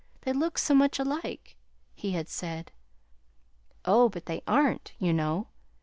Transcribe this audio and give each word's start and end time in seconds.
They 0.21 0.33
look 0.33 0.57
so 0.57 0.73
much 0.73 0.97
alike!" 0.97 1.57
he 1.93 2.13
had 2.13 2.27
said: 2.27 2.71
"Oh, 3.85 4.09
but 4.09 4.25
they 4.25 4.41
aren't, 4.47 4.93
you 4.97 5.13
know. 5.13 5.49